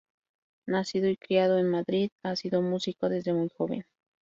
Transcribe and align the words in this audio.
Nacido 0.65 1.09
y 1.09 1.15
criado 1.15 1.59
en 1.59 1.69
Madrid, 1.69 2.09
ha 2.23 2.35
sido 2.35 2.63
músico 2.63 3.07
desde 3.07 3.33
muy 3.33 3.49
joven. 3.55 3.85